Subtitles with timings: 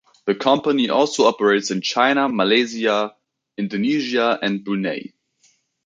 [0.25, 3.15] The company also operates in China, Malaysia,
[3.55, 5.13] Indonesia and Brunei.